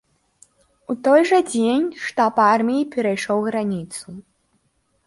У 0.93 0.95
той 1.07 1.21
жа 1.31 1.39
дзень 1.51 1.85
штаб 2.07 2.43
арміі 2.49 2.83
перайшоў 2.97 3.37
граніцу. 3.51 4.07